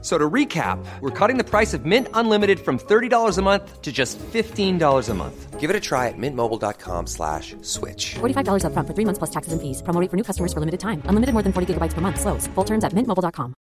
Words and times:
So 0.00 0.16
to 0.16 0.30
recap, 0.30 0.78
we're 1.00 1.10
cutting 1.10 1.38
the 1.38 1.44
price 1.44 1.74
of 1.74 1.84
Mint 1.84 2.06
Unlimited 2.14 2.60
from 2.60 2.78
$30 2.78 3.36
a 3.36 3.42
month 3.42 3.82
to 3.82 3.90
just 3.90 4.16
$15 4.18 5.08
a 5.08 5.14
month. 5.14 5.58
Give 5.58 5.70
it 5.70 5.74
a 5.74 5.80
try 5.80 6.06
at 6.06 6.14
mintmobile.com 6.16 7.08
slash 7.08 7.56
switch. 7.62 8.14
$45 8.20 8.62
upfront 8.62 8.86
for 8.86 8.94
three 8.94 9.04
months 9.04 9.18
plus 9.18 9.30
taxes 9.30 9.52
and 9.52 9.60
fees. 9.60 9.82
Promo 9.82 10.00
rate 10.00 10.08
for 10.08 10.16
new 10.16 10.22
customers 10.22 10.52
for 10.52 10.60
limited 10.60 10.78
time. 10.78 11.02
Unlimited 11.06 11.32
more 11.34 11.42
than 11.42 11.52
40 11.52 11.74
gigabytes 11.74 11.94
per 11.94 12.00
month. 12.00 12.20
Slows. 12.20 12.46
Full 12.54 12.64
terms 12.64 12.84
at 12.84 12.92
mintmobile.com. 12.92 13.54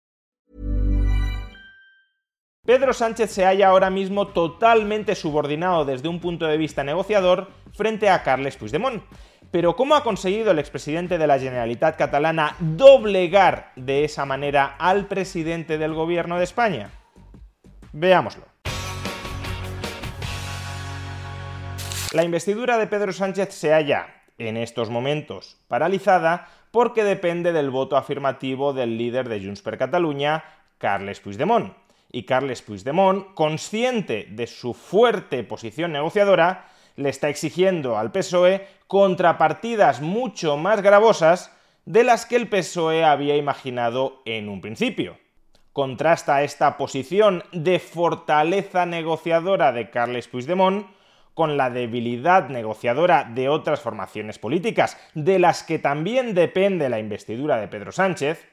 Pedro 2.65 2.93
Sánchez 2.93 3.29
se 3.29 3.45
halla 3.45 3.67
ahora 3.67 3.91
mismo 3.91 4.29
totalmente 4.29 5.13
subordinado 5.13 5.85
desde 5.85 6.09
un 6.09 6.19
punto 6.19 6.47
de 6.47 6.57
vista 6.57 6.83
negociador 6.83 7.47
frente 7.73 8.09
a 8.09 8.23
Carles 8.23 8.57
Puigdemont. 8.57 9.03
Pero 9.51 9.75
¿cómo 9.75 9.95
ha 9.95 10.03
conseguido 10.03 10.51
el 10.51 10.59
expresidente 10.59 11.17
de 11.17 11.27
la 11.27 11.39
Generalitat 11.39 11.97
catalana 11.97 12.55
doblegar 12.59 13.71
de 13.75 14.03
esa 14.03 14.25
manera 14.25 14.75
al 14.77 15.07
presidente 15.07 15.77
del 15.77 15.93
gobierno 15.93 16.37
de 16.37 16.43
España? 16.43 16.91
Veámoslo. 17.93 18.45
La 22.13 22.23
investidura 22.23 22.77
de 22.77 22.87
Pedro 22.87 23.11
Sánchez 23.11 23.53
se 23.53 23.73
halla, 23.73 24.07
en 24.37 24.57
estos 24.57 24.89
momentos, 24.89 25.57
paralizada 25.67 26.47
porque 26.71 27.03
depende 27.03 27.53
del 27.53 27.69
voto 27.69 27.97
afirmativo 27.97 28.73
del 28.73 28.97
líder 28.97 29.29
de 29.29 29.41
Junts 29.43 29.61
per 29.61 29.77
Catalunya, 29.77 30.43
Carles 30.77 31.19
Puigdemont. 31.19 31.73
Y 32.11 32.23
Carles 32.23 32.61
Puigdemont, 32.61 33.33
consciente 33.33 34.27
de 34.29 34.47
su 34.47 34.73
fuerte 34.73 35.43
posición 35.43 35.91
negociadora, 35.91 36.67
le 36.95 37.09
está 37.09 37.29
exigiendo 37.29 37.97
al 37.97 38.11
PSOE 38.11 38.67
contrapartidas 38.87 40.01
mucho 40.01 40.57
más 40.57 40.81
gravosas 40.81 41.51
de 41.85 42.03
las 42.03 42.25
que 42.25 42.35
el 42.35 42.47
PSOE 42.47 43.03
había 43.03 43.35
imaginado 43.35 44.21
en 44.25 44.49
un 44.49 44.61
principio. 44.61 45.17
Contrasta 45.73 46.43
esta 46.43 46.77
posición 46.77 47.43
de 47.51 47.79
fortaleza 47.79 48.85
negociadora 48.85 49.71
de 49.71 49.89
Carles 49.89 50.27
Puigdemont 50.27 50.87
con 51.33 51.57
la 51.57 51.69
debilidad 51.69 52.47
negociadora 52.47 53.25
de 53.25 53.49
otras 53.49 53.81
formaciones 53.81 54.39
políticas, 54.39 54.97
de 55.13 55.37
las 55.37 55.63
que 55.63 55.79
también 55.79 56.33
depende 56.33 56.87
la 56.87 56.97
investidura 56.97 57.57
de 57.57 57.67
Pedro 57.67 57.91
Sánchez, 57.91 58.47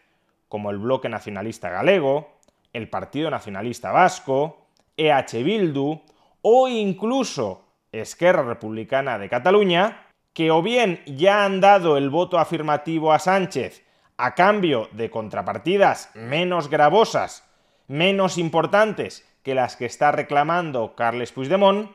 como 0.48 0.70
el 0.70 0.78
Bloque 0.78 1.08
Nacionalista 1.08 1.70
Galego, 1.70 2.32
el 2.72 2.88
Partido 2.88 3.30
Nacionalista 3.30 3.92
Vasco, 3.92 4.66
EH 4.96 5.42
Bildu 5.44 6.02
o 6.42 6.68
incluso 6.68 7.61
Esquerra 7.92 8.42
Republicana 8.42 9.18
de 9.18 9.28
Cataluña, 9.28 10.06
que 10.32 10.50
o 10.50 10.62
bien 10.62 11.02
ya 11.06 11.44
han 11.44 11.60
dado 11.60 11.96
el 11.96 12.08
voto 12.08 12.38
afirmativo 12.38 13.12
a 13.12 13.18
Sánchez 13.18 13.84
a 14.16 14.34
cambio 14.34 14.88
de 14.92 15.10
contrapartidas 15.10 16.10
menos 16.14 16.68
gravosas, 16.68 17.44
menos 17.88 18.38
importantes 18.38 19.28
que 19.42 19.54
las 19.54 19.76
que 19.76 19.84
está 19.84 20.12
reclamando 20.12 20.94
Carles 20.94 21.32
Puigdemont, 21.32 21.90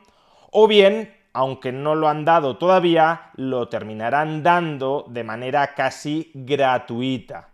o 0.50 0.68
bien, 0.68 1.16
aunque 1.32 1.72
no 1.72 1.94
lo 1.94 2.08
han 2.08 2.24
dado 2.24 2.58
todavía, 2.58 3.30
lo 3.34 3.68
terminarán 3.68 4.42
dando 4.42 5.06
de 5.08 5.24
manera 5.24 5.74
casi 5.74 6.30
gratuita. 6.34 7.48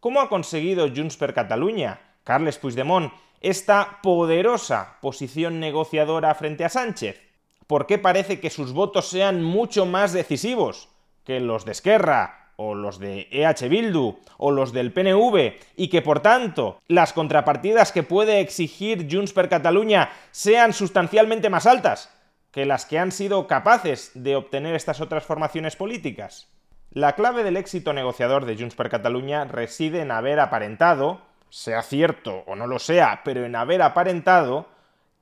¿Cómo 0.00 0.20
ha 0.20 0.28
conseguido 0.28 0.88
Junts 0.94 1.16
per 1.16 1.34
Catalunya, 1.34 2.00
Carles 2.22 2.58
Puigdemont, 2.58 3.12
esta 3.40 3.98
poderosa 4.02 4.98
posición 5.00 5.60
negociadora 5.60 6.34
frente 6.34 6.64
a 6.64 6.68
Sánchez? 6.68 7.27
¿Por 7.68 7.86
qué 7.86 7.98
parece 7.98 8.40
que 8.40 8.50
sus 8.50 8.72
votos 8.72 9.08
sean 9.08 9.44
mucho 9.44 9.86
más 9.86 10.12
decisivos 10.12 10.88
que 11.22 11.38
los 11.38 11.64
de 11.64 11.72
Esquerra 11.72 12.52
o 12.56 12.74
los 12.74 12.98
de 12.98 13.28
EH 13.30 13.68
Bildu 13.68 14.18
o 14.38 14.50
los 14.50 14.72
del 14.72 14.92
PNV 14.92 15.52
y 15.76 15.88
que 15.88 16.02
por 16.02 16.20
tanto 16.20 16.80
las 16.88 17.12
contrapartidas 17.12 17.92
que 17.92 18.02
puede 18.02 18.40
exigir 18.40 19.06
Junts 19.08 19.32
per 19.32 19.48
Catalunya 19.48 20.10
sean 20.32 20.72
sustancialmente 20.72 21.50
más 21.50 21.66
altas 21.66 22.12
que 22.50 22.64
las 22.64 22.86
que 22.86 22.98
han 22.98 23.12
sido 23.12 23.46
capaces 23.46 24.10
de 24.14 24.34
obtener 24.34 24.74
estas 24.74 25.00
otras 25.00 25.24
formaciones 25.24 25.76
políticas? 25.76 26.48
La 26.90 27.12
clave 27.12 27.44
del 27.44 27.58
éxito 27.58 27.92
negociador 27.92 28.46
de 28.46 28.56
Junts 28.56 28.74
per 28.74 28.88
Catalunya 28.88 29.44
reside 29.44 30.00
en 30.00 30.10
haber 30.10 30.40
aparentado, 30.40 31.20
sea 31.50 31.82
cierto 31.82 32.44
o 32.46 32.56
no 32.56 32.66
lo 32.66 32.78
sea, 32.78 33.20
pero 33.24 33.44
en 33.44 33.54
haber 33.54 33.82
aparentado 33.82 34.66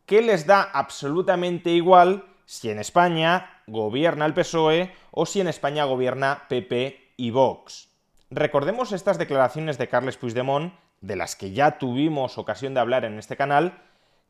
que 0.07 0.23
les 0.23 0.47
da 0.47 0.63
absolutamente 0.63 1.71
igual 1.71 2.25
si 2.47 2.71
en 2.71 2.79
España 2.79 3.61
gobierna 3.67 4.25
el 4.25 4.35
PSOE 4.35 4.93
o 5.11 5.27
si 5.27 5.41
en 5.41 5.49
España 5.49 5.85
gobierna 5.85 6.45
PP 6.49 7.13
y 7.17 7.31
Vox. 7.31 7.89
Recordemos 8.31 8.93
estas 8.93 9.19
declaraciones 9.19 9.79
de 9.79 9.89
Carles 9.89 10.17
Puigdemont, 10.17 10.73
de 11.01 11.17
las 11.17 11.37
que 11.37 11.53
ya 11.53 11.79
tuvimos 11.79 12.39
ocasión 12.39 12.75
de 12.75 12.81
hablar 12.81 13.05
en 13.05 13.19
este 13.19 13.37
canal, 13.37 13.83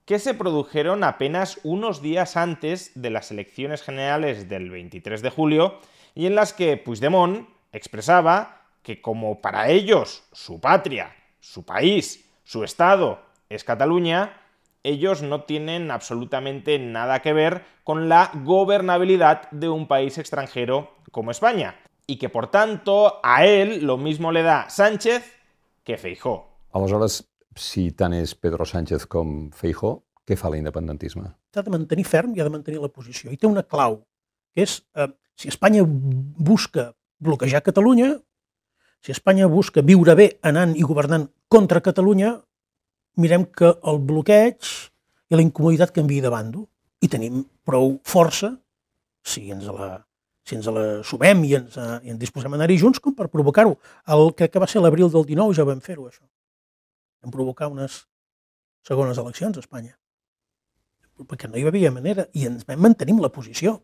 que 0.04 0.18
se 0.18 0.34
produjeron 0.34 1.04
apenas 1.04 1.58
unos 1.64 2.00
días 2.00 2.36
antes 2.36 2.92
de 2.94 3.10
las 3.10 3.30
elecciones 3.30 3.82
generales 3.82 4.48
del 4.48 4.70
23 4.70 5.20
de 5.22 5.30
julio 5.30 5.78
y 6.14 6.26
en 6.26 6.34
las 6.34 6.52
que 6.52 6.76
Puigdemont 6.76 7.48
expresaba 7.72 8.62
que 8.82 9.02
como 9.02 9.40
para 9.40 9.68
ellos 9.68 10.22
su 10.32 10.60
patria, 10.60 11.14
su 11.40 11.64
país, 11.64 12.24
su 12.44 12.62
Estado 12.62 13.20
es 13.48 13.64
Cataluña, 13.64 14.40
ellos 14.86 15.22
no 15.22 15.42
tienen 15.42 15.90
absolutamente 15.90 16.78
nada 16.78 17.20
que 17.20 17.32
ver 17.32 17.64
con 17.82 18.08
la 18.08 18.30
gobernabilidad 18.44 19.50
de 19.50 19.68
un 19.68 19.88
país 19.88 20.16
extranjero 20.18 20.94
como 21.10 21.30
España. 21.30 21.76
Y 22.06 22.18
que 22.18 22.28
por 22.28 22.50
tanto 22.50 23.18
a 23.22 23.44
él 23.44 23.84
lo 23.84 23.96
mismo 23.96 24.30
le 24.30 24.42
da 24.42 24.70
Sánchez 24.70 25.24
que 25.82 25.98
Feijó. 25.98 26.62
Aleshores, 26.70 27.26
si 27.54 27.90
tant 27.92 28.14
és 28.14 28.34
Pedro 28.38 28.66
Sánchez 28.66 29.06
com 29.10 29.50
Feijó, 29.50 30.06
què 30.26 30.38
fa 30.38 30.50
l'independentisme? 30.52 31.30
S'ha 31.54 31.64
de 31.66 31.72
mantenir 31.72 32.04
ferm 32.06 32.34
i 32.36 32.42
ha 32.42 32.46
de 32.46 32.52
mantenir 32.52 32.82
la 32.82 32.92
posició. 32.92 33.32
I 33.32 33.38
té 33.40 33.50
una 33.50 33.64
clau, 33.66 34.00
que 34.54 34.66
és 34.66 34.80
eh, 34.94 35.08
si 35.34 35.50
Espanya 35.50 35.82
busca 35.86 36.92
bloquejar 37.18 37.62
Catalunya, 37.66 38.16
si 39.02 39.14
Espanya 39.14 39.46
busca 39.50 39.82
viure 39.82 40.14
bé 40.18 40.28
anant 40.46 40.74
i 40.76 40.84
governant 40.86 41.30
contra 41.48 41.82
Catalunya, 41.82 42.36
mirem 43.20 43.46
que 43.48 43.72
el 43.90 44.00
bloqueig 44.08 44.72
i 45.30 45.38
la 45.38 45.44
incomoditat 45.44 45.92
canviï 45.96 46.22
de 46.24 46.32
bando 46.32 46.66
i 47.02 47.08
tenim 47.12 47.42
prou 47.66 47.96
força, 48.06 48.52
si 49.26 49.48
ens 49.52 49.66
la, 49.66 49.96
si 50.46 50.56
ens 50.58 50.68
la 50.70 50.86
sumem 51.06 51.42
i 51.48 51.54
ens, 51.58 51.76
uh, 51.80 51.98
i 52.06 52.12
ens 52.14 52.20
disposem 52.20 52.54
a 52.54 52.58
anar-hi 52.58 52.78
junts, 52.80 53.02
com 53.02 53.14
per 53.16 53.28
provocar-ho. 53.32 53.74
El 54.14 54.30
que, 54.38 54.50
va 54.62 54.68
ser 54.70 54.82
l'abril 54.84 55.10
del 55.12 55.26
19 55.26 55.56
ja 55.58 55.66
vam 55.66 55.82
fer-ho, 55.82 56.06
això. 56.06 56.24
Vam 57.24 57.34
provocar 57.34 57.70
unes 57.72 58.04
segones 58.86 59.18
eleccions 59.18 59.58
a 59.58 59.64
Espanya. 59.64 59.96
Perquè 61.26 61.48
no 61.50 61.58
hi 61.58 61.66
havia 61.66 61.90
manera 61.90 62.28
i 62.36 62.46
ens 62.46 62.66
vam 62.68 62.82
mantenir 62.86 63.16
la 63.18 63.32
posició. 63.32 63.80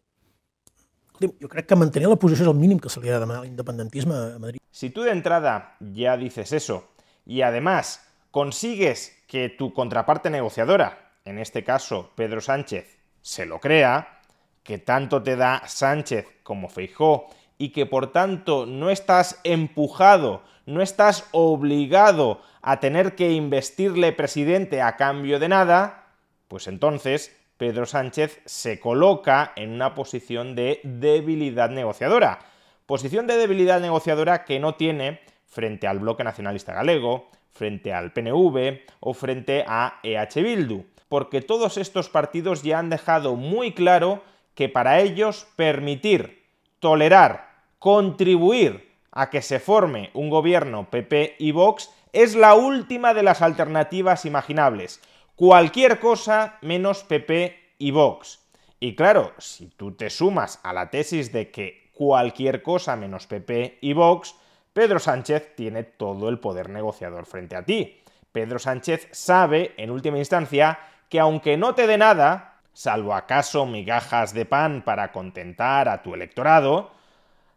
Jo 1.22 1.48
crec 1.50 1.68
que 1.70 1.78
mantenir 1.78 2.10
la 2.10 2.18
posició 2.20 2.44
és 2.44 2.50
el 2.50 2.58
mínim 2.58 2.80
que 2.82 2.90
se 2.90 3.00
li 3.00 3.10
ha 3.10 3.16
de 3.16 3.24
demanar 3.24 3.42
a 3.42 3.46
l'independentisme 3.46 4.14
a 4.14 4.38
Madrid. 4.42 4.60
Si 4.70 4.90
tú 4.90 5.02
de 5.02 5.12
entrada 5.12 5.76
ya 5.80 6.16
dices 6.16 6.52
eso 6.52 6.82
y 7.24 7.42
además 7.42 8.00
consigues 8.32 9.22
que 9.28 9.48
tu 9.48 9.72
contraparte 9.72 10.30
negociadora, 10.30 11.12
en 11.24 11.38
este 11.38 11.62
caso 11.62 12.10
Pedro 12.16 12.40
Sánchez, 12.40 12.98
se 13.20 13.46
lo 13.46 13.60
crea, 13.60 14.20
que 14.64 14.78
tanto 14.78 15.22
te 15.22 15.36
da 15.36 15.62
Sánchez 15.66 16.26
como 16.42 16.68
Feijó 16.68 17.26
y 17.58 17.68
que 17.68 17.86
por 17.86 18.10
tanto 18.10 18.66
no 18.66 18.90
estás 18.90 19.38
empujado, 19.44 20.42
no 20.66 20.82
estás 20.82 21.28
obligado 21.32 22.40
a 22.62 22.80
tener 22.80 23.14
que 23.14 23.32
investirle 23.32 24.12
presidente 24.12 24.80
a 24.80 24.96
cambio 24.96 25.38
de 25.38 25.48
nada, 25.48 26.06
pues 26.48 26.68
entonces 26.68 27.36
Pedro 27.58 27.86
Sánchez 27.86 28.40
se 28.46 28.80
coloca 28.80 29.52
en 29.56 29.70
una 29.70 29.94
posición 29.94 30.54
de 30.54 30.80
debilidad 30.84 31.70
negociadora. 31.70 32.38
Posición 32.86 33.26
de 33.26 33.36
debilidad 33.36 33.80
negociadora 33.80 34.44
que 34.44 34.58
no 34.58 34.74
tiene 34.74 35.20
frente 35.46 35.86
al 35.86 35.98
bloque 35.98 36.24
nacionalista 36.24 36.72
galego, 36.72 37.30
frente 37.52 37.92
al 37.92 38.12
PNV 38.12 38.80
o 39.00 39.14
frente 39.14 39.64
a 39.66 40.00
EH 40.02 40.42
Bildu, 40.42 40.84
porque 41.08 41.40
todos 41.40 41.76
estos 41.76 42.08
partidos 42.08 42.62
ya 42.62 42.78
han 42.78 42.90
dejado 42.90 43.36
muy 43.36 43.72
claro 43.72 44.22
que 44.54 44.68
para 44.68 45.00
ellos 45.00 45.46
permitir, 45.56 46.44
tolerar, 46.80 47.52
contribuir 47.78 48.90
a 49.10 49.30
que 49.30 49.42
se 49.42 49.60
forme 49.60 50.10
un 50.14 50.30
gobierno 50.30 50.88
PP 50.90 51.36
y 51.38 51.52
Vox 51.52 51.90
es 52.12 52.34
la 52.34 52.54
última 52.54 53.14
de 53.14 53.22
las 53.22 53.42
alternativas 53.42 54.24
imaginables. 54.24 55.00
Cualquier 55.36 55.98
cosa 56.00 56.58
menos 56.60 57.04
PP 57.04 57.74
y 57.78 57.90
Vox. 57.90 58.40
Y 58.80 58.94
claro, 58.94 59.32
si 59.38 59.68
tú 59.68 59.92
te 59.92 60.10
sumas 60.10 60.60
a 60.62 60.72
la 60.72 60.90
tesis 60.90 61.32
de 61.32 61.50
que 61.50 61.90
cualquier 61.92 62.62
cosa 62.62 62.96
menos 62.96 63.26
PP 63.26 63.78
y 63.80 63.92
Vox, 63.92 64.34
Pedro 64.72 64.98
Sánchez 64.98 65.54
tiene 65.54 65.84
todo 65.84 66.30
el 66.30 66.38
poder 66.38 66.70
negociador 66.70 67.26
frente 67.26 67.56
a 67.56 67.64
ti. 67.64 68.00
Pedro 68.32 68.58
Sánchez 68.58 69.08
sabe, 69.12 69.74
en 69.76 69.90
última 69.90 70.16
instancia, 70.16 70.78
que 71.10 71.20
aunque 71.20 71.58
no 71.58 71.74
te 71.74 71.86
dé 71.86 71.98
nada, 71.98 72.60
salvo 72.72 73.14
acaso 73.14 73.66
migajas 73.66 74.32
de 74.32 74.46
pan 74.46 74.82
para 74.82 75.12
contentar 75.12 75.90
a 75.90 76.02
tu 76.02 76.14
electorado, 76.14 76.90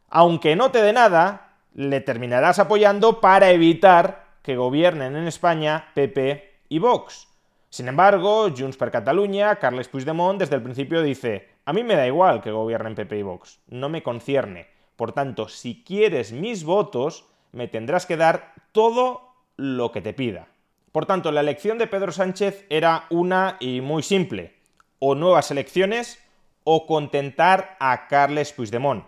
aunque 0.09 0.57
no 0.57 0.71
te 0.71 0.81
dé 0.81 0.91
nada, 0.91 1.53
le 1.73 2.01
terminarás 2.01 2.59
apoyando 2.59 3.21
para 3.21 3.51
evitar 3.51 4.25
que 4.41 4.57
gobiernen 4.57 5.15
en 5.15 5.27
España 5.27 5.91
PP 5.93 6.53
y 6.67 6.79
Vox. 6.79 7.29
Sin 7.69 7.87
embargo, 7.87 8.49
Junts 8.55 8.77
per 8.77 8.91
Catalunya, 8.91 9.55
Carles 9.55 9.87
Puigdemont, 9.87 10.37
desde 10.37 10.55
el 10.55 10.61
principio 10.61 11.01
dice, 11.01 11.49
a 11.63 11.71
mí 11.71 11.83
me 11.83 11.95
da 11.95 12.05
igual 12.05 12.41
que 12.41 12.51
gobiernen 12.51 12.95
PP 12.95 13.17
y 13.17 13.23
Vox, 13.23 13.59
no 13.67 13.87
me 13.87 14.03
concierne. 14.03 14.74
Por 14.95 15.11
tanto, 15.11 15.49
si 15.49 15.83
quieres 15.83 16.31
mis 16.31 16.63
votos, 16.63 17.25
me 17.51 17.67
tendrás 17.67 18.05
que 18.05 18.17
dar 18.17 18.53
todo 18.71 19.33
lo 19.57 19.91
que 19.91 20.01
te 20.01 20.13
pida. 20.13 20.47
Por 20.91 21.05
tanto, 21.05 21.31
la 21.31 21.41
elección 21.41 21.77
de 21.77 21.87
Pedro 21.87 22.11
Sánchez 22.11 22.65
era 22.69 23.05
una 23.09 23.57
y 23.59 23.81
muy 23.81 24.03
simple. 24.03 24.55
O 24.99 25.15
nuevas 25.15 25.51
elecciones 25.51 26.19
o 26.63 26.85
contentar 26.87 27.75
a 27.79 28.07
Carles 28.07 28.53
Puigdemont. 28.53 29.05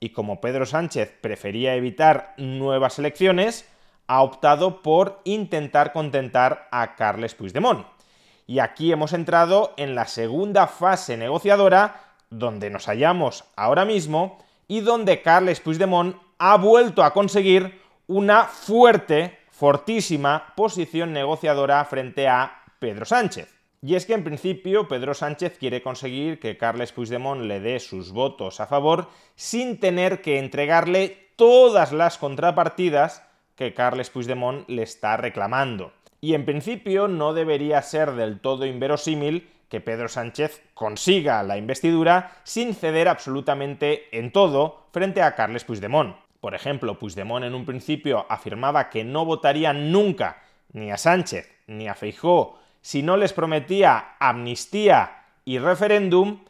Y 0.00 0.10
como 0.10 0.40
Pedro 0.40 0.66
Sánchez 0.66 1.12
prefería 1.20 1.74
evitar 1.74 2.34
nuevas 2.36 2.98
elecciones, 2.98 3.68
ha 4.06 4.22
optado 4.22 4.82
por 4.82 5.20
intentar 5.24 5.92
contentar 5.92 6.68
a 6.72 6.96
Carles 6.96 7.34
Puigdemont. 7.34 7.86
Y 8.46 8.58
aquí 8.58 8.90
hemos 8.90 9.12
entrado 9.12 9.72
en 9.76 9.94
la 9.94 10.06
segunda 10.06 10.66
fase 10.66 11.16
negociadora, 11.16 12.16
donde 12.30 12.70
nos 12.70 12.86
hallamos 12.86 13.44
ahora 13.54 13.84
mismo, 13.84 14.38
y 14.70 14.82
donde 14.82 15.20
Carles 15.20 15.58
Puigdemont 15.58 16.14
ha 16.38 16.56
vuelto 16.56 17.02
a 17.02 17.12
conseguir 17.12 17.80
una 18.06 18.44
fuerte 18.44 19.36
fortísima 19.50 20.54
posición 20.54 21.12
negociadora 21.12 21.84
frente 21.84 22.28
a 22.28 22.62
Pedro 22.78 23.04
Sánchez. 23.04 23.52
Y 23.82 23.96
es 23.96 24.06
que 24.06 24.14
en 24.14 24.22
principio 24.22 24.86
Pedro 24.86 25.12
Sánchez 25.12 25.58
quiere 25.58 25.82
conseguir 25.82 26.38
que 26.38 26.56
Carles 26.56 26.92
Puigdemont 26.92 27.42
le 27.42 27.58
dé 27.58 27.80
sus 27.80 28.12
votos 28.12 28.60
a 28.60 28.68
favor 28.68 29.08
sin 29.34 29.80
tener 29.80 30.22
que 30.22 30.38
entregarle 30.38 31.32
todas 31.34 31.90
las 31.90 32.16
contrapartidas 32.16 33.26
que 33.56 33.74
Carles 33.74 34.10
Puigdemont 34.10 34.68
le 34.68 34.84
está 34.84 35.16
reclamando. 35.16 35.92
Y 36.20 36.34
en 36.34 36.44
principio 36.44 37.08
no 37.08 37.34
debería 37.34 37.82
ser 37.82 38.12
del 38.12 38.38
todo 38.38 38.66
inverosímil 38.66 39.48
que 39.70 39.80
Pedro 39.80 40.08
Sánchez 40.08 40.62
consiga 40.74 41.42
la 41.42 41.56
investidura 41.56 42.32
sin 42.44 42.74
ceder 42.74 43.08
absolutamente 43.08 44.14
en 44.18 44.32
todo 44.32 44.88
frente 44.92 45.22
a 45.22 45.34
Carles 45.34 45.64
Puigdemont. 45.64 46.16
Por 46.40 46.54
ejemplo, 46.54 46.98
Puigdemont 46.98 47.44
en 47.44 47.54
un 47.54 47.64
principio 47.64 48.26
afirmaba 48.28 48.90
que 48.90 49.04
no 49.04 49.24
votaría 49.24 49.72
nunca 49.72 50.42
ni 50.72 50.90
a 50.90 50.98
Sánchez 50.98 51.48
ni 51.66 51.88
a 51.88 51.94
Feijó 51.94 52.58
si 52.82 53.02
no 53.02 53.16
les 53.16 53.32
prometía 53.32 54.16
amnistía 54.18 55.24
y 55.44 55.58
referéndum, 55.58 56.40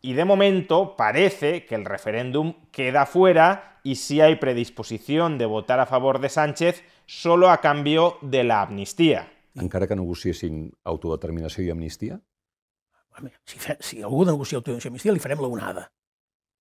y 0.00 0.14
de 0.14 0.24
momento 0.24 0.96
parece 0.96 1.64
que 1.66 1.74
el 1.74 1.84
referéndum 1.84 2.54
queda 2.70 3.06
fuera 3.06 3.78
y 3.82 3.96
si 3.96 4.20
hay 4.20 4.36
predisposición 4.36 5.38
de 5.38 5.46
votar 5.46 5.80
a 5.80 5.86
favor 5.86 6.20
de 6.20 6.28
Sánchez 6.28 6.84
solo 7.06 7.50
a 7.50 7.60
cambio 7.60 8.18
de 8.22 8.44
la 8.44 8.62
amnistía. 8.62 9.30
Encara 9.54 9.86
que 9.86 9.94
negociessin 9.94 10.72
autodeterminació 10.82 11.62
i 11.62 11.70
amnistia? 11.70 12.18
Si, 13.46 13.58
fe, 13.62 13.76
si 13.80 14.02
algú 14.02 14.24
negocia 14.26 14.58
autodeterminació 14.58 14.90
i 14.90 14.92
amnistia, 14.92 15.14
li 15.14 15.22
farem 15.22 15.42
la 15.44 15.50
onada. 15.50 15.88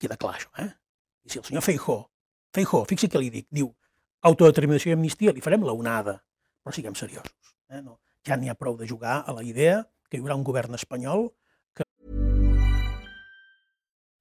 Queda 0.01 0.17
clar, 0.21 0.35
això, 0.37 0.51
eh? 0.61 0.69
I 1.23 1.31
si 1.31 1.39
el 1.39 1.47
senyor 1.47 1.63
Feijó 1.65 2.03
Feijó, 2.53 2.83
fixi 2.85 3.09
què 3.09 3.17
li 3.17 3.31
dic, 3.33 3.47
diu 3.49 3.71
autodeterminació 4.29 4.91
i 4.91 4.97
amnistia, 4.97 5.33
li 5.33 5.41
farem 5.41 5.63
la 5.65 5.73
onada, 5.73 6.19
però 6.61 6.73
siguem 6.75 6.95
seriosos. 6.95 7.33
Eh? 7.73 7.81
No, 7.81 7.97
ja 8.27 8.37
n'hi 8.37 8.51
ha 8.51 8.57
prou 8.59 8.77
de 8.77 8.87
jugar 8.89 9.23
a 9.25 9.33
la 9.33 9.43
idea 9.43 9.81
que 10.09 10.19
hi 10.19 10.21
haurà 10.21 10.37
un 10.37 10.45
govern 10.45 10.77
espanyol 10.77 11.31
que... 11.31 11.42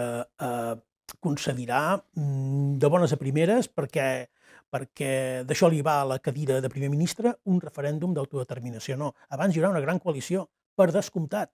Uh, 0.00 0.46
uh, 0.46 0.78
concedirà 1.20 1.98
mm, 2.14 2.78
de 2.78 2.90
bones 2.92 3.12
a 3.12 3.18
primeres 3.18 3.68
perquè, 3.68 4.28
perquè 4.70 5.42
d'això 5.46 5.68
li 5.68 5.82
va 5.82 6.00
a 6.00 6.06
la 6.12 6.20
cadira 6.22 6.60
de 6.60 6.70
primer 6.70 6.90
ministre 6.92 7.34
un 7.50 7.60
referèndum 7.60 8.14
d'autodeterminació. 8.14 8.96
No, 9.00 9.14
abans 9.28 9.56
hi 9.56 9.60
haurà 9.60 9.72
una 9.74 9.82
gran 9.84 9.98
coalició, 9.98 10.46
per 10.76 10.90
descomptat. 10.94 11.50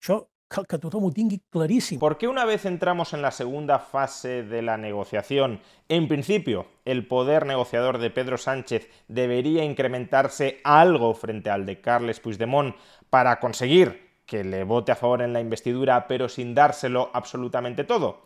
Això 0.00 0.22
cal 0.54 0.66
que 0.70 0.78
tothom 0.78 1.08
ho 1.08 1.10
tingui 1.12 1.40
claríssim. 1.50 1.98
¿Por 1.98 2.16
qué 2.18 2.28
una 2.28 2.44
vez 2.44 2.64
entramos 2.64 3.12
en 3.12 3.22
la 3.22 3.32
segunda 3.32 3.78
fase 3.78 4.42
de 4.44 4.62
la 4.62 4.76
negociación, 4.76 5.60
en 5.88 6.06
principio 6.06 6.66
el 6.84 7.06
poder 7.08 7.46
negociador 7.46 7.98
de 7.98 8.10
Pedro 8.10 8.38
Sánchez 8.38 8.88
debería 9.08 9.64
incrementarse 9.64 10.60
algo 10.62 11.14
frente 11.14 11.50
al 11.50 11.66
de 11.66 11.80
Carles 11.80 12.20
Puigdemont 12.20 12.76
para 13.10 13.40
conseguir 13.40 14.03
que 14.26 14.44
le 14.44 14.64
vote 14.64 14.92
a 14.92 14.96
favor 14.96 15.22
en 15.22 15.32
la 15.32 15.40
investidura, 15.40 16.06
pero 16.08 16.28
sin 16.28 16.54
dárselo 16.54 17.10
absolutamente 17.12 17.84
todo? 17.84 18.22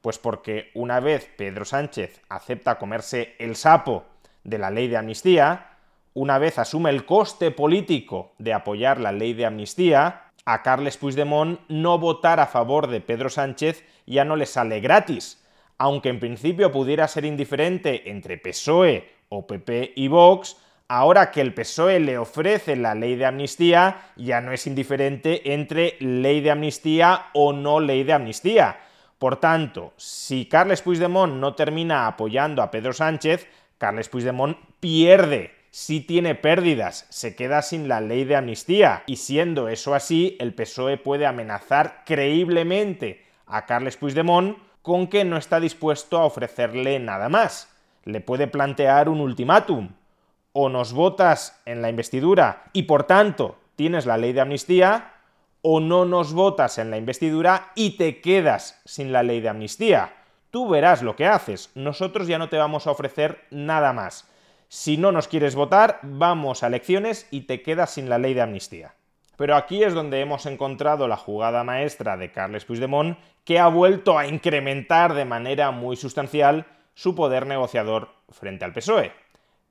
Pues 0.00 0.18
porque 0.18 0.70
una 0.74 1.00
vez 1.00 1.30
Pedro 1.36 1.64
Sánchez 1.64 2.20
acepta 2.28 2.78
comerse 2.78 3.36
el 3.38 3.56
sapo 3.56 4.04
de 4.44 4.58
la 4.58 4.70
ley 4.70 4.88
de 4.88 4.96
amnistía, 4.96 5.76
una 6.14 6.38
vez 6.38 6.58
asume 6.58 6.90
el 6.90 7.06
coste 7.06 7.50
político 7.50 8.32
de 8.38 8.52
apoyar 8.52 9.00
la 9.00 9.12
ley 9.12 9.32
de 9.32 9.46
amnistía, 9.46 10.24
a 10.44 10.62
Carles 10.62 10.96
Puigdemont 10.96 11.60
no 11.68 11.98
votar 11.98 12.40
a 12.40 12.46
favor 12.46 12.88
de 12.88 13.00
Pedro 13.00 13.30
Sánchez 13.30 13.84
ya 14.06 14.24
no 14.24 14.36
le 14.36 14.46
sale 14.46 14.80
gratis, 14.80 15.42
aunque 15.78 16.08
en 16.08 16.20
principio 16.20 16.72
pudiera 16.72 17.06
ser 17.08 17.24
indiferente 17.24 18.10
entre 18.10 18.38
PSOE 18.38 19.08
o 19.28 19.46
PP 19.46 19.92
y 19.96 20.08
Vox, 20.08 20.56
ahora 20.92 21.30
que 21.30 21.40
el 21.40 21.54
PSOE 21.54 22.00
le 22.00 22.18
ofrece 22.18 22.76
la 22.76 22.94
ley 22.94 23.16
de 23.16 23.24
amnistía, 23.24 24.10
ya 24.16 24.42
no 24.42 24.52
es 24.52 24.66
indiferente 24.66 25.54
entre 25.54 25.96
ley 26.00 26.42
de 26.42 26.50
amnistía 26.50 27.28
o 27.32 27.54
no 27.54 27.80
ley 27.80 28.04
de 28.04 28.12
amnistía. 28.12 28.78
Por 29.18 29.36
tanto, 29.36 29.94
si 29.96 30.44
Carles 30.44 30.82
Puigdemont 30.82 31.32
no 31.32 31.54
termina 31.54 32.06
apoyando 32.06 32.60
a 32.60 32.70
Pedro 32.70 32.92
Sánchez, 32.92 33.46
Carles 33.78 34.10
Puigdemont 34.10 34.58
pierde, 34.80 35.54
sí 35.70 36.00
tiene 36.02 36.34
pérdidas, 36.34 37.06
se 37.08 37.34
queda 37.34 37.62
sin 37.62 37.88
la 37.88 38.02
ley 38.02 38.24
de 38.24 38.36
amnistía. 38.36 39.02
Y 39.06 39.16
siendo 39.16 39.68
eso 39.68 39.94
así, 39.94 40.36
el 40.40 40.52
PSOE 40.52 40.98
puede 40.98 41.24
amenazar 41.24 42.02
creíblemente 42.04 43.24
a 43.46 43.64
Carles 43.64 43.96
Puigdemont 43.96 44.58
con 44.82 45.06
que 45.06 45.24
no 45.24 45.38
está 45.38 45.58
dispuesto 45.58 46.18
a 46.18 46.26
ofrecerle 46.26 46.98
nada 46.98 47.30
más. 47.30 47.70
Le 48.04 48.20
puede 48.20 48.46
plantear 48.46 49.08
un 49.08 49.22
ultimátum. 49.22 49.88
O 50.52 50.68
nos 50.68 50.92
votas 50.92 51.60
en 51.64 51.82
la 51.82 51.88
investidura 51.88 52.64
y 52.72 52.82
por 52.84 53.04
tanto 53.04 53.56
tienes 53.76 54.06
la 54.06 54.16
ley 54.16 54.32
de 54.32 54.40
amnistía, 54.40 55.14
o 55.62 55.80
no 55.80 56.04
nos 56.04 56.32
votas 56.32 56.78
en 56.78 56.90
la 56.90 56.96
investidura 56.96 57.70
y 57.74 57.96
te 57.96 58.20
quedas 58.20 58.80
sin 58.84 59.12
la 59.12 59.22
ley 59.22 59.40
de 59.40 59.48
amnistía. 59.48 60.14
Tú 60.50 60.68
verás 60.68 61.02
lo 61.02 61.16
que 61.16 61.26
haces, 61.26 61.70
nosotros 61.74 62.26
ya 62.26 62.38
no 62.38 62.48
te 62.48 62.58
vamos 62.58 62.86
a 62.86 62.90
ofrecer 62.90 63.44
nada 63.50 63.92
más. 63.92 64.28
Si 64.68 64.96
no 64.96 65.12
nos 65.12 65.28
quieres 65.28 65.54
votar, 65.54 66.00
vamos 66.02 66.62
a 66.62 66.66
elecciones 66.66 67.28
y 67.30 67.42
te 67.42 67.62
quedas 67.62 67.90
sin 67.90 68.08
la 68.08 68.18
ley 68.18 68.34
de 68.34 68.42
amnistía. 68.42 68.94
Pero 69.36 69.56
aquí 69.56 69.82
es 69.82 69.94
donde 69.94 70.20
hemos 70.20 70.46
encontrado 70.46 71.08
la 71.08 71.16
jugada 71.16 71.64
maestra 71.64 72.16
de 72.16 72.32
Carles 72.32 72.64
Puigdemont, 72.64 73.18
que 73.44 73.58
ha 73.58 73.68
vuelto 73.68 74.18
a 74.18 74.26
incrementar 74.26 75.14
de 75.14 75.24
manera 75.24 75.70
muy 75.70 75.96
sustancial 75.96 76.66
su 76.94 77.14
poder 77.14 77.46
negociador 77.46 78.10
frente 78.30 78.64
al 78.64 78.72
PSOE. 78.72 79.12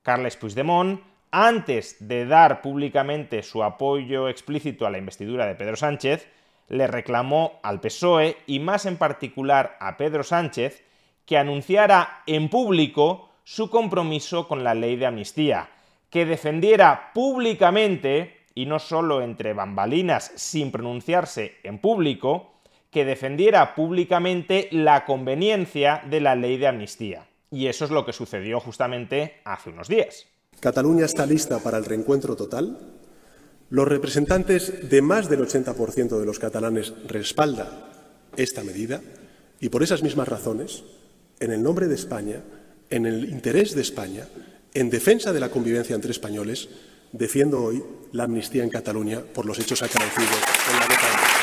Carles 0.03 0.35
Puigdemont 0.37 1.01
antes 1.31 1.95
de 1.99 2.25
dar 2.25 2.61
públicamente 2.61 3.41
su 3.41 3.63
apoyo 3.63 4.27
explícito 4.27 4.85
a 4.85 4.89
la 4.89 4.97
investidura 4.97 5.45
de 5.45 5.55
Pedro 5.55 5.77
Sánchez, 5.77 6.27
le 6.67 6.87
reclamó 6.87 7.59
al 7.63 7.79
PSOE 7.79 8.37
y 8.47 8.59
más 8.59 8.85
en 8.85 8.97
particular 8.97 9.77
a 9.79 9.97
Pedro 9.97 10.23
Sánchez 10.23 10.83
que 11.25 11.37
anunciara 11.37 12.23
en 12.27 12.49
público 12.49 13.29
su 13.43 13.69
compromiso 13.69 14.47
con 14.47 14.63
la 14.63 14.73
ley 14.73 14.97
de 14.97 15.05
amnistía, 15.05 15.69
que 16.09 16.25
defendiera 16.25 17.11
públicamente, 17.13 18.45
y 18.53 18.65
no 18.65 18.79
solo 18.79 19.21
entre 19.21 19.53
bambalinas 19.53 20.31
sin 20.35 20.71
pronunciarse 20.71 21.57
en 21.63 21.79
público, 21.79 22.51
que 22.89 23.05
defendiera 23.05 23.75
públicamente 23.75 24.67
la 24.71 25.05
conveniencia 25.05 26.03
de 26.05 26.19
la 26.19 26.35
ley 26.35 26.57
de 26.57 26.67
amnistía. 26.67 27.25
Y 27.51 27.67
eso 27.67 27.85
es 27.85 27.91
lo 27.91 28.05
que 28.05 28.13
sucedió 28.13 28.59
justamente 28.59 29.41
hace 29.43 29.69
unos 29.69 29.89
días. 29.89 30.25
Cataluña 30.59 31.05
está 31.05 31.25
lista 31.25 31.59
para 31.59 31.77
el 31.77 31.85
reencuentro 31.85 32.35
total. 32.35 32.77
Los 33.69 33.87
representantes 33.87 34.89
de 34.89 35.01
más 35.01 35.29
del 35.29 35.41
80% 35.41 36.19
de 36.19 36.25
los 36.25 36.39
catalanes 36.39 36.93
respaldan 37.07 37.67
esta 38.37 38.63
medida 38.63 39.01
y 39.59 39.69
por 39.69 39.83
esas 39.83 40.01
mismas 40.01 40.27
razones, 40.27 40.83
en 41.39 41.51
el 41.51 41.61
nombre 41.61 41.87
de 41.87 41.95
España, 41.95 42.41
en 42.89 43.05
el 43.05 43.29
interés 43.29 43.75
de 43.75 43.81
España, 43.81 44.27
en 44.73 44.89
defensa 44.89 45.33
de 45.33 45.39
la 45.39 45.49
convivencia 45.49 45.95
entre 45.95 46.11
españoles, 46.11 46.69
defiendo 47.11 47.61
hoy 47.63 47.83
la 48.13 48.23
amnistía 48.23 48.63
en 48.63 48.69
Cataluña 48.69 49.21
por 49.33 49.45
los 49.45 49.59
hechos 49.59 49.81
acaecidos 49.81 50.41
en 50.71 50.79
la 50.79 50.87
década. 50.87 51.40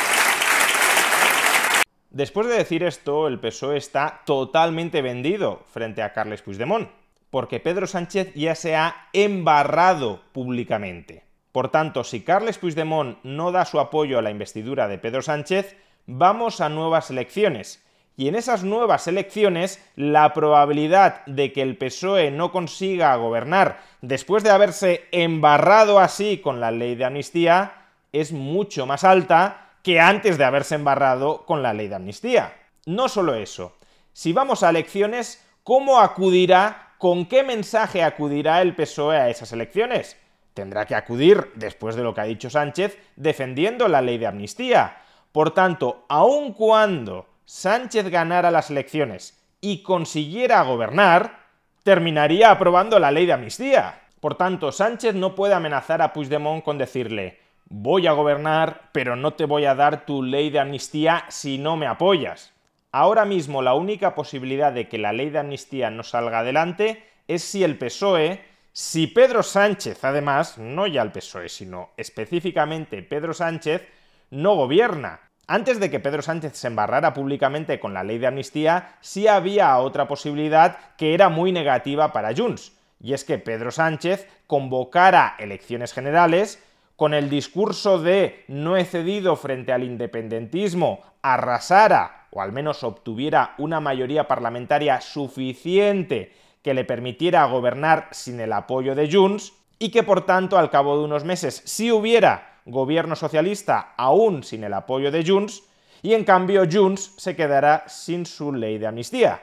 Después 2.18 2.48
de 2.48 2.56
decir 2.56 2.82
esto, 2.82 3.28
el 3.28 3.38
PSOE 3.38 3.76
está 3.76 4.22
totalmente 4.26 5.02
vendido 5.02 5.62
frente 5.70 6.02
a 6.02 6.12
Carles 6.12 6.42
Puigdemont 6.42 6.88
porque 7.30 7.60
Pedro 7.60 7.86
Sánchez 7.86 8.34
ya 8.34 8.56
se 8.56 8.74
ha 8.74 9.08
embarrado 9.12 10.22
públicamente. 10.32 11.22
Por 11.52 11.68
tanto, 11.68 12.02
si 12.02 12.22
Carles 12.22 12.58
Puigdemont 12.58 13.18
no 13.22 13.52
da 13.52 13.64
su 13.64 13.78
apoyo 13.78 14.18
a 14.18 14.22
la 14.22 14.32
investidura 14.32 14.88
de 14.88 14.98
Pedro 14.98 15.22
Sánchez, 15.22 15.76
vamos 16.06 16.60
a 16.60 16.68
nuevas 16.68 17.08
elecciones. 17.08 17.86
Y 18.16 18.26
en 18.26 18.34
esas 18.34 18.64
nuevas 18.64 19.06
elecciones, 19.06 19.80
la 19.94 20.34
probabilidad 20.34 21.24
de 21.26 21.52
que 21.52 21.62
el 21.62 21.76
PSOE 21.76 22.32
no 22.32 22.50
consiga 22.50 23.14
gobernar 23.14 23.78
después 24.02 24.42
de 24.42 24.50
haberse 24.50 25.04
embarrado 25.12 26.00
así 26.00 26.38
con 26.38 26.58
la 26.58 26.72
ley 26.72 26.96
de 26.96 27.04
amnistía 27.04 27.74
es 28.10 28.32
mucho 28.32 28.86
más 28.86 29.04
alta 29.04 29.67
que 29.88 30.00
antes 30.00 30.36
de 30.36 30.44
haberse 30.44 30.74
embarrado 30.74 31.46
con 31.46 31.62
la 31.62 31.72
ley 31.72 31.88
de 31.88 31.94
amnistía. 31.94 32.54
No 32.84 33.08
solo 33.08 33.34
eso, 33.34 33.78
si 34.12 34.34
vamos 34.34 34.62
a 34.62 34.68
elecciones, 34.68 35.42
¿cómo 35.62 35.98
acudirá 35.98 36.92
¿con 36.98 37.24
qué 37.24 37.42
mensaje 37.42 38.02
acudirá 38.02 38.60
el 38.60 38.74
PSOE 38.74 39.16
a 39.16 39.30
esas 39.30 39.50
elecciones? 39.54 40.18
Tendrá 40.52 40.84
que 40.84 40.94
acudir, 40.94 41.52
después 41.54 41.96
de 41.96 42.02
lo 42.02 42.12
que 42.12 42.20
ha 42.20 42.24
dicho 42.24 42.50
Sánchez, 42.50 42.98
defendiendo 43.16 43.88
la 43.88 44.02
ley 44.02 44.18
de 44.18 44.26
amnistía. 44.26 44.98
Por 45.32 45.54
tanto, 45.54 46.04
aun 46.10 46.52
cuando 46.52 47.26
Sánchez 47.46 48.10
ganara 48.10 48.50
las 48.50 48.68
elecciones 48.68 49.42
y 49.62 49.82
consiguiera 49.82 50.60
gobernar, 50.64 51.46
terminaría 51.82 52.50
aprobando 52.50 52.98
la 52.98 53.10
ley 53.10 53.24
de 53.24 53.32
amnistía. 53.32 54.02
Por 54.20 54.34
tanto, 54.34 54.70
Sánchez 54.70 55.14
no 55.14 55.34
puede 55.34 55.54
amenazar 55.54 56.02
a 56.02 56.12
Puigdemont 56.12 56.62
con 56.62 56.76
decirle 56.76 57.47
voy 57.68 58.06
a 58.06 58.12
gobernar, 58.12 58.90
pero 58.92 59.16
no 59.16 59.34
te 59.34 59.44
voy 59.44 59.66
a 59.66 59.74
dar 59.74 60.06
tu 60.06 60.22
ley 60.22 60.50
de 60.50 60.60
amnistía 60.60 61.24
si 61.28 61.58
no 61.58 61.76
me 61.76 61.86
apoyas. 61.86 62.52
Ahora 62.90 63.24
mismo 63.24 63.60
la 63.60 63.74
única 63.74 64.14
posibilidad 64.14 64.72
de 64.72 64.88
que 64.88 64.98
la 64.98 65.12
ley 65.12 65.30
de 65.30 65.38
amnistía 65.38 65.90
no 65.90 66.02
salga 66.02 66.40
adelante 66.40 67.04
es 67.26 67.42
si 67.42 67.62
el 67.62 67.76
PSOE, 67.76 68.42
si 68.72 69.06
Pedro 69.06 69.42
Sánchez, 69.42 70.02
además, 70.04 70.56
no 70.56 70.86
ya 70.86 71.02
el 71.02 71.12
PSOE, 71.12 71.48
sino 71.48 71.90
específicamente 71.96 73.02
Pedro 73.02 73.34
Sánchez, 73.34 73.86
no 74.30 74.54
gobierna. 74.54 75.20
Antes 75.46 75.80
de 75.80 75.90
que 75.90 76.00
Pedro 76.00 76.22
Sánchez 76.22 76.54
se 76.56 76.66
embarrara 76.66 77.12
públicamente 77.12 77.80
con 77.80 77.92
la 77.92 78.04
ley 78.04 78.18
de 78.18 78.26
amnistía, 78.26 78.96
sí 79.00 79.26
había 79.26 79.76
otra 79.78 80.06
posibilidad 80.06 80.78
que 80.96 81.14
era 81.14 81.28
muy 81.28 81.52
negativa 81.52 82.12
para 82.12 82.34
Junts, 82.34 82.72
y 83.00 83.12
es 83.12 83.24
que 83.24 83.38
Pedro 83.38 83.70
Sánchez 83.70 84.26
convocara 84.46 85.36
elecciones 85.38 85.92
generales 85.92 86.62
con 86.98 87.14
el 87.14 87.30
discurso 87.30 88.00
de 88.00 88.42
no 88.48 88.76
he 88.76 88.84
cedido 88.84 89.36
frente 89.36 89.72
al 89.72 89.84
independentismo, 89.84 91.00
arrasara 91.22 92.26
o 92.32 92.42
al 92.42 92.50
menos 92.50 92.82
obtuviera 92.82 93.54
una 93.58 93.78
mayoría 93.78 94.26
parlamentaria 94.26 95.00
suficiente 95.00 96.32
que 96.60 96.74
le 96.74 96.84
permitiera 96.84 97.44
gobernar 97.44 98.08
sin 98.10 98.40
el 98.40 98.52
apoyo 98.52 98.96
de 98.96 99.08
Junts 99.08 99.52
y 99.78 99.92
que 99.92 100.02
por 100.02 100.26
tanto 100.26 100.58
al 100.58 100.70
cabo 100.70 100.98
de 100.98 101.04
unos 101.04 101.22
meses 101.22 101.62
si 101.66 101.92
hubiera 101.92 102.58
gobierno 102.66 103.14
socialista 103.14 103.94
aún 103.96 104.42
sin 104.42 104.64
el 104.64 104.74
apoyo 104.74 105.12
de 105.12 105.24
Junts 105.24 105.62
y 106.02 106.14
en 106.14 106.24
cambio 106.24 106.64
Junts 106.68 107.14
se 107.16 107.36
quedará 107.36 107.84
sin 107.86 108.26
su 108.26 108.52
ley 108.52 108.76
de 108.78 108.88
amnistía. 108.88 109.40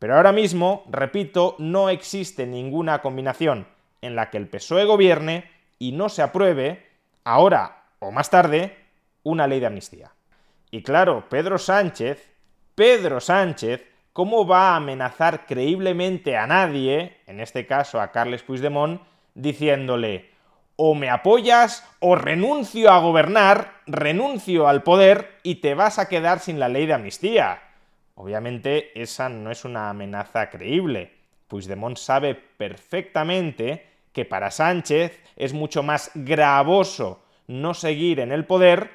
Pero 0.00 0.16
ahora 0.16 0.32
mismo, 0.32 0.82
repito, 0.90 1.54
no 1.58 1.90
existe 1.90 2.44
ninguna 2.44 3.02
combinación 3.02 3.68
en 4.02 4.16
la 4.16 4.30
que 4.30 4.38
el 4.38 4.48
PSOE 4.48 4.84
gobierne 4.84 5.48
y 5.78 5.92
no 5.92 6.08
se 6.08 6.22
apruebe, 6.22 6.87
ahora 7.28 7.84
o 7.98 8.10
más 8.10 8.30
tarde, 8.30 8.76
una 9.22 9.46
ley 9.46 9.60
de 9.60 9.66
amnistía. 9.66 10.12
Y 10.70 10.82
claro, 10.82 11.28
Pedro 11.28 11.58
Sánchez, 11.58 12.30
Pedro 12.74 13.20
Sánchez, 13.20 13.84
¿cómo 14.12 14.46
va 14.46 14.70
a 14.72 14.76
amenazar 14.76 15.44
creíblemente 15.44 16.36
a 16.36 16.46
nadie, 16.46 17.18
en 17.26 17.40
este 17.40 17.66
caso 17.66 18.00
a 18.00 18.12
Carles 18.12 18.42
Puigdemont, 18.42 19.02
diciéndole 19.34 20.30
o 20.76 20.94
me 20.94 21.10
apoyas 21.10 21.84
o 21.98 22.14
renuncio 22.14 22.90
a 22.92 23.00
gobernar, 23.00 23.80
renuncio 23.86 24.68
al 24.68 24.82
poder 24.82 25.38
y 25.42 25.56
te 25.56 25.74
vas 25.74 25.98
a 25.98 26.08
quedar 26.08 26.38
sin 26.38 26.60
la 26.60 26.68
ley 26.68 26.86
de 26.86 26.94
amnistía? 26.94 27.62
Obviamente 28.14 28.98
esa 29.00 29.28
no 29.28 29.50
es 29.50 29.64
una 29.64 29.90
amenaza 29.90 30.48
creíble. 30.48 31.12
Puigdemont 31.48 31.98
sabe 31.98 32.34
perfectamente 32.34 33.86
que 34.18 34.24
para 34.24 34.50
Sánchez 34.50 35.16
es 35.36 35.52
mucho 35.52 35.84
más 35.84 36.10
gravoso 36.12 37.22
no 37.46 37.72
seguir 37.72 38.18
en 38.18 38.32
el 38.32 38.46
poder 38.46 38.90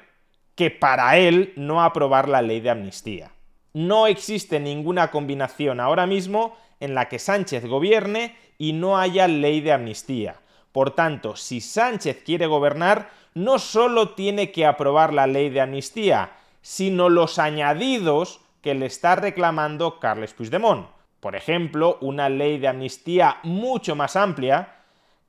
que 0.54 0.70
para 0.70 1.16
él 1.16 1.54
no 1.56 1.82
aprobar 1.82 2.28
la 2.28 2.42
ley 2.42 2.60
de 2.60 2.68
amnistía. 2.68 3.30
No 3.72 4.06
existe 4.06 4.60
ninguna 4.60 5.10
combinación 5.10 5.80
ahora 5.80 6.06
mismo 6.06 6.58
en 6.78 6.94
la 6.94 7.08
que 7.08 7.18
Sánchez 7.18 7.64
gobierne 7.64 8.36
y 8.58 8.74
no 8.74 8.98
haya 8.98 9.26
ley 9.26 9.62
de 9.62 9.72
amnistía. 9.72 10.42
Por 10.72 10.90
tanto, 10.90 11.36
si 11.36 11.62
Sánchez 11.62 12.22
quiere 12.22 12.44
gobernar, 12.44 13.08
no 13.32 13.58
solo 13.58 14.10
tiene 14.10 14.52
que 14.52 14.66
aprobar 14.66 15.14
la 15.14 15.26
ley 15.26 15.48
de 15.48 15.62
amnistía, 15.62 16.32
sino 16.60 17.08
los 17.08 17.38
añadidos 17.38 18.42
que 18.60 18.74
le 18.74 18.84
está 18.84 19.16
reclamando 19.16 20.00
Carles 20.00 20.34
Puigdemont. 20.34 20.86
Por 21.20 21.34
ejemplo, 21.34 21.96
una 22.02 22.28
ley 22.28 22.58
de 22.58 22.68
amnistía 22.68 23.38
mucho 23.42 23.96
más 23.96 24.16
amplia, 24.16 24.83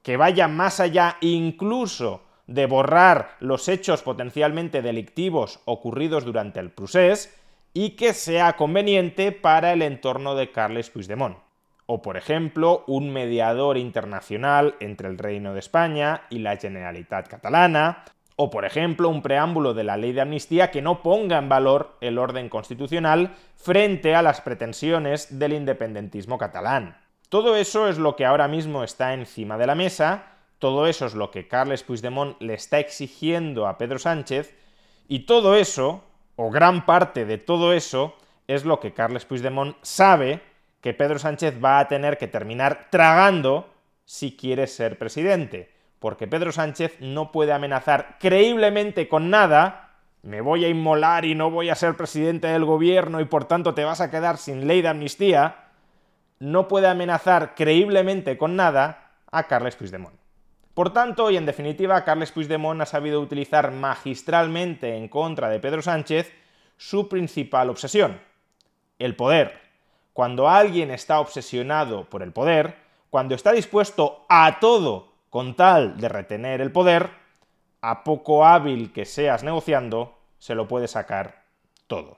que 0.06 0.18
vaya 0.18 0.48
más 0.48 0.80
allá 0.80 1.18
incluso 1.22 2.22
de 2.46 2.68
borrar 2.68 3.38
los 3.40 3.68
hechos 3.68 4.04
potencialmente 4.04 4.84
delictivos 4.84 5.62
ocurridos 5.66 6.26
durante 6.26 6.60
el 6.60 6.70
procés 6.70 7.36
y 7.74 7.96
que 7.96 8.14
sea 8.14 8.54
conveniente 8.54 9.32
para 9.32 9.74
el 9.74 9.82
entorno 9.82 10.36
de 10.36 10.52
Carles 10.52 10.92
Puigdemont. 10.92 11.38
O, 11.88 12.04
por 12.04 12.18
ejemplo, 12.18 12.84
un 12.86 13.12
mediador 13.12 13.80
internacional 13.80 14.76
entre 14.80 15.08
el 15.08 15.18
Reino 15.18 15.54
de 15.54 15.60
España 15.60 16.22
y 16.30 16.38
la 16.38 16.56
Generalitat 16.58 17.28
catalana, 17.28 18.06
o, 18.36 18.52
por 18.52 18.66
ejemplo, 18.66 19.10
un 19.10 19.24
preámbulo 19.24 19.74
de 19.74 19.86
la 19.86 19.98
ley 19.98 20.14
de 20.14 20.22
amnistía 20.22 20.70
que 20.70 20.84
no 20.84 21.02
ponga 21.02 21.40
en 21.40 21.50
valor 21.50 21.98
el 22.02 22.20
orden 22.20 22.50
constitucional 22.50 23.34
frente 23.56 24.14
a 24.14 24.22
las 24.22 24.40
pretensiones 24.42 25.40
del 25.40 25.54
independentismo 25.54 26.38
catalán. 26.38 26.96
Todo 27.30 27.56
eso 27.56 27.88
es 27.88 27.98
lo 27.98 28.16
que 28.16 28.26
ahora 28.26 28.48
mismo 28.48 28.84
está 28.84 29.14
encima 29.14 29.58
de 29.58 29.68
la 29.68 29.76
mesa 29.76 30.36
todo 30.60 30.88
eso 30.88 31.06
es 31.06 31.14
lo 31.14 31.32
que 31.32 31.48
Carles 31.48 31.84
Puigdemont 31.84 32.42
le 32.42 32.54
está 32.54 32.80
exigiendo 32.80 33.68
a 33.68 33.78
Pedro 33.78 34.00
Sánchez 34.00 34.56
y 35.08 35.20
todo 35.20 35.56
eso, 35.56 36.04
o 36.36 36.50
gran 36.50 36.86
parte 36.86 37.26
de 37.26 37.38
todo 37.38 37.74
eso, 37.74 38.16
es 38.48 38.66
lo 38.66 38.80
que 38.80 38.94
Carles 38.94 39.26
Puigdemont 39.26 39.76
sabe 39.82 40.42
que 40.82 40.94
Pedro 40.94 41.20
Sánchez 41.20 41.64
va 41.64 41.80
a 41.80 41.88
tener 41.88 42.18
que 42.18 42.28
terminar 42.28 42.88
tragando 42.90 43.70
si 44.06 44.36
quiere 44.36 44.68
ser 44.68 44.98
presidente, 44.98 45.72
porque 46.00 46.28
Pedro 46.28 46.52
Sánchez 46.52 46.98
no 47.00 47.32
puede 47.32 47.54
amenazar 47.54 48.18
creíblemente 48.20 49.08
con 49.08 49.30
nada, 49.30 49.98
me 50.22 50.42
voy 50.42 50.66
a 50.66 50.70
inmolar 50.70 51.26
y 51.26 51.36
no 51.36 51.52
voy 51.52 51.70
a 51.70 51.76
ser 51.76 51.96
presidente 51.96 52.48
del 52.48 52.66
gobierno 52.66 53.20
y 53.20 53.26
por 53.26 53.46
tanto 53.46 53.74
te 53.74 53.84
vas 53.84 54.02
a 54.02 54.10
quedar 54.10 54.38
sin 54.38 54.68
ley 54.68 54.82
de 54.82 54.88
amnistía, 54.88 55.65
no 56.40 56.68
puede 56.68 56.88
amenazar 56.88 57.56
creíblemente 57.56 58.38
con 58.38 58.56
nada 58.56 59.12
a 59.32 59.44
Carles 59.44 59.76
Puigdemont. 59.76 60.16
Por 60.74 60.92
tanto, 60.92 61.32
y 61.32 61.38
en 61.38 61.46
definitiva, 61.46 62.04
Carles 62.04 62.32
Puigdemont 62.32 62.82
ha 62.82 62.86
sabido 62.86 63.22
utilizar 63.22 63.72
magistralmente 63.72 64.98
en 64.98 65.08
contra 65.08 65.50
de 65.50 65.60
Pedro 65.60 65.82
Sánchez 65.82 66.34
su 66.78 67.08
principal 67.08 67.70
obsesión, 67.70 68.20
el 69.00 69.16
poder. 69.16 69.62
Cuando 70.12 70.50
alguien 70.50 70.92
está 70.92 71.20
obsesionado 71.20 72.10
por 72.10 72.24
el 72.24 72.34
poder, 72.34 72.76
cuando 73.10 73.36
está 73.36 73.54
dispuesto 73.54 74.26
a 74.28 74.60
todo 74.60 75.14
con 75.30 75.56
tal 75.56 75.98
de 75.98 76.10
retener 76.10 76.60
el 76.60 76.72
poder, 76.72 77.10
a 77.82 78.04
poco 78.04 78.46
hábil 78.46 78.92
que 78.92 79.06
seas 79.06 79.44
negociando, 79.44 80.18
se 80.40 80.56
lo 80.56 80.68
puede 80.68 80.88
sacar 80.88 81.44
todo. 81.88 82.18